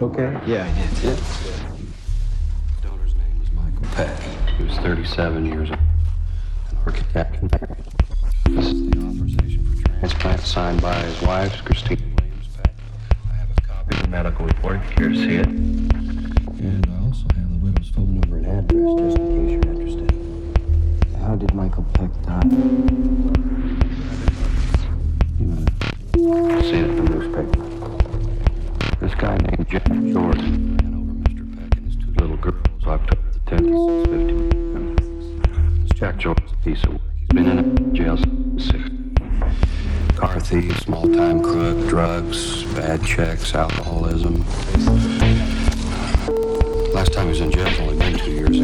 Okay? 0.00 0.38
Yeah, 0.46 0.64
I 0.66 1.00
did. 1.00 1.18
Yeah. 1.18 1.56
Donor's 2.82 3.14
name 3.14 3.38
was 3.40 3.50
Michael 3.52 3.86
Peck. 3.92 4.20
He 4.58 4.64
was 4.64 4.76
37 4.78 5.46
years 5.46 5.70
old. 5.70 5.78
An 6.70 6.76
architect. 6.84 7.40
This 8.50 8.66
is 8.66 8.90
the 8.90 8.98
authorization 8.98 9.64
for 9.64 9.82
transplant 9.88 10.40
signed 10.42 10.82
by 10.82 10.94
his 10.94 11.22
wife, 11.22 11.64
Christine 11.64 12.14
Williams 12.18 12.48
Peck. 12.56 12.74
I 13.30 13.34
have 13.36 13.48
a 13.50 13.60
copy 13.62 13.96
of 13.96 14.02
the 14.02 14.08
medical 14.08 14.44
report 14.46 14.76
if 14.76 14.90
you 14.90 14.96
care 14.96 15.08
to 15.08 15.14
see 15.16 15.36
it. 15.36 15.46
And 15.46 16.86
I 16.90 17.04
also 17.04 17.26
have 17.34 17.50
the 17.52 17.58
widow's 17.58 17.88
phone 17.90 18.20
number 18.20 18.36
and 18.36 18.46
address 18.46 19.00
just 19.00 19.18
in 19.18 19.24
case 19.46 19.50
you're 19.64 19.72
interested. 19.72 20.10
How 21.20 21.36
did 21.36 21.54
Michael 21.54 21.84
Peck 21.94 22.10
die? 22.22 22.42
You 25.38 25.46
might 26.28 26.52
have 26.52 26.64
seen 26.64 26.84
it 26.84 26.90
in 26.90 27.04
the 27.04 27.10
newspaper. 27.10 27.65
Guy 29.18 29.36
named 29.38 29.66
Jack 29.66 29.86
Jordan 29.86 30.76
ran 30.76 30.94
over 30.94 31.12
Mr. 31.24 31.44
Peck 31.56 31.76
and 31.78 31.86
his 31.86 31.96
two 31.96 32.12
little 32.20 32.36
girls 32.36 32.84
October 32.86 33.22
the 33.32 33.40
10th, 33.50 34.04
650. 34.98 35.82
This 35.82 35.92
Jack 35.92 36.18
Jordan's 36.18 36.52
a 36.52 36.56
piece 36.56 36.84
of 36.84 36.92
work. 36.92 37.00
He's 37.20 37.28
been 37.32 37.46
in 37.58 37.94
jail 37.94 38.18
since 38.18 38.66
six. 38.66 38.82
Car 40.16 40.38
thief, 40.38 40.78
small-time 40.80 41.42
crook, 41.42 41.88
drugs, 41.88 42.64
bad 42.74 43.02
checks, 43.04 43.54
alcoholism. 43.54 44.44
Last 46.92 47.14
time 47.14 47.24
he 47.24 47.30
was 47.30 47.40
in 47.40 47.50
jail 47.52 47.68
only 47.80 47.96
been 47.96 48.18
two 48.18 48.32
years 48.32 48.55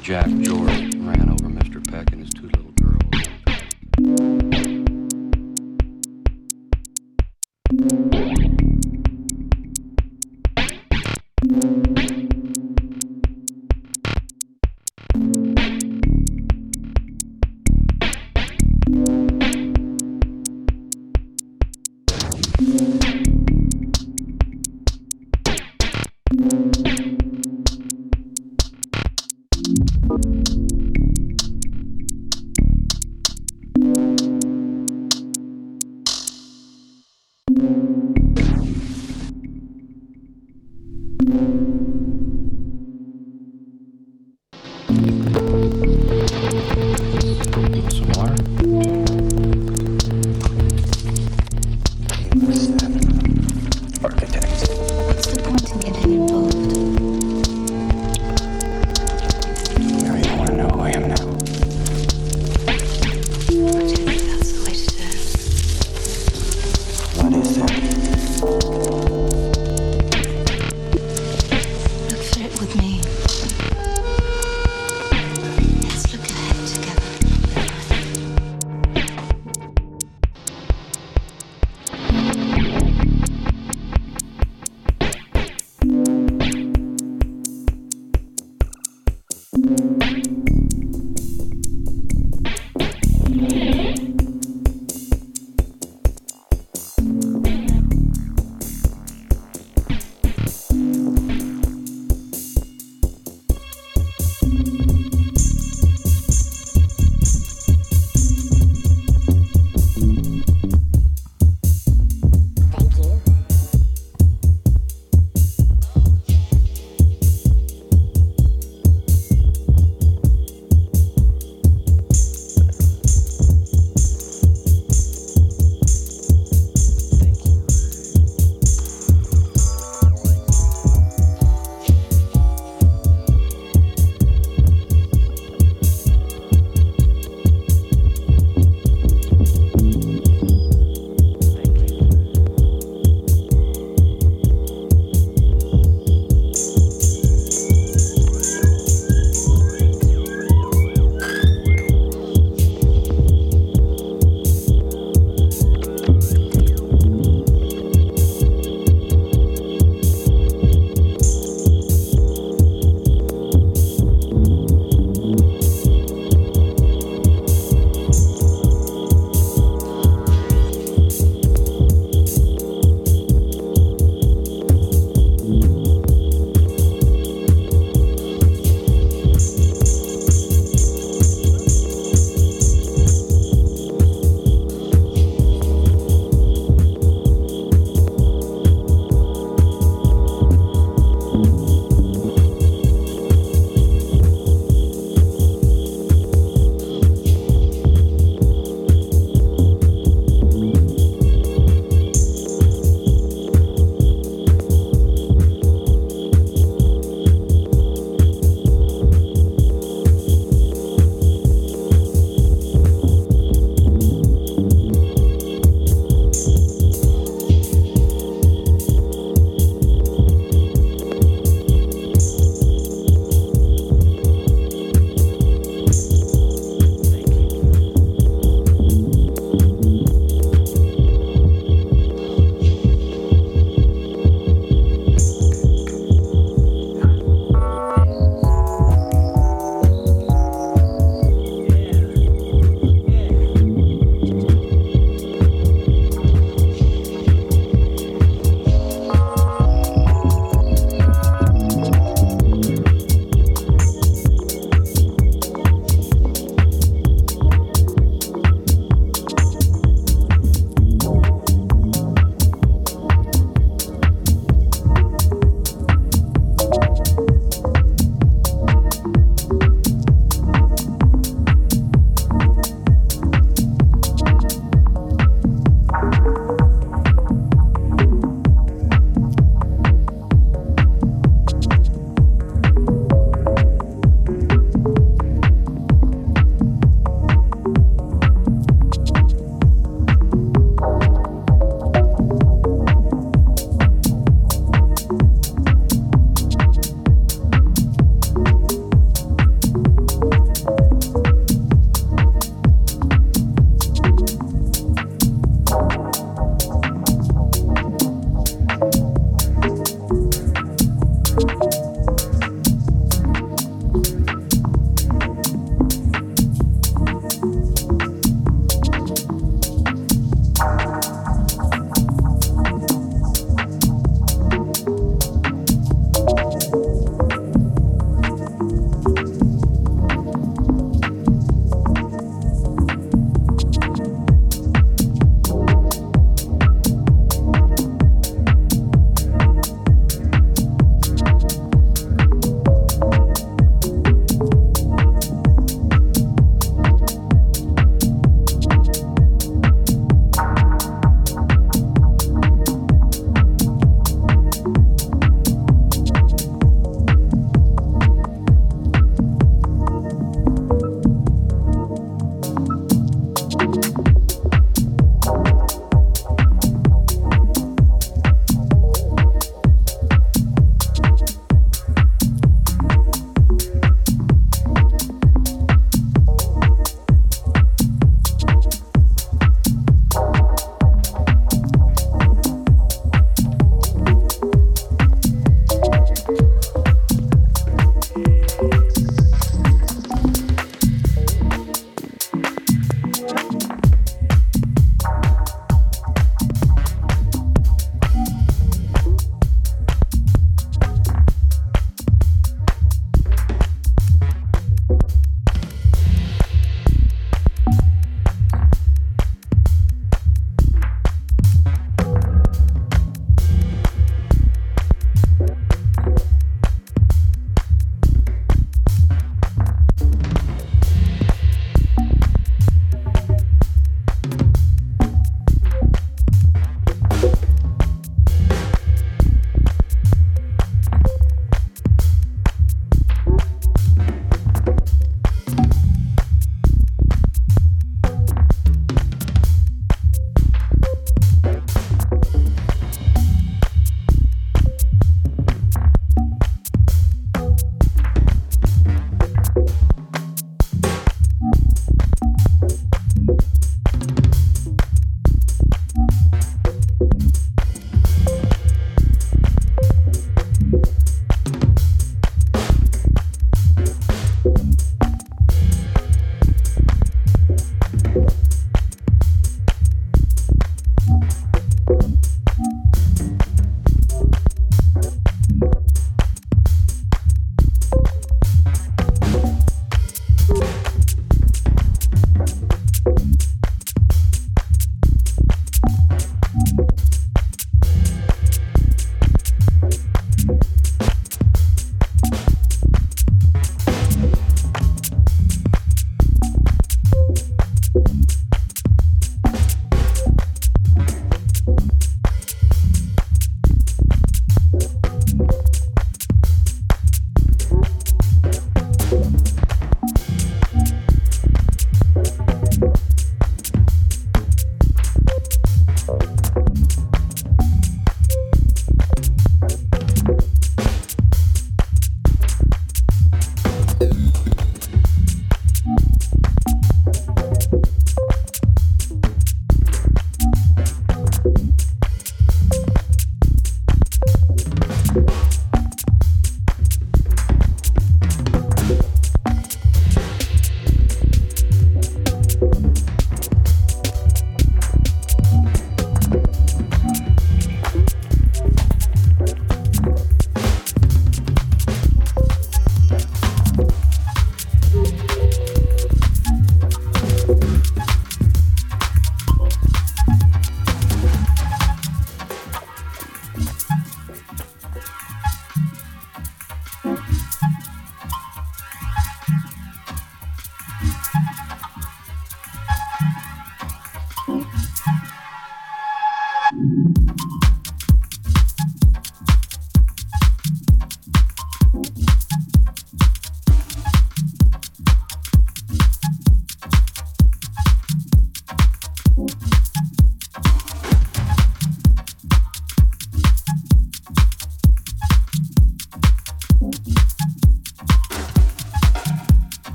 Jack 0.00 0.28